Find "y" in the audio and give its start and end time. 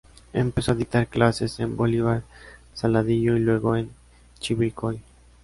3.37-3.41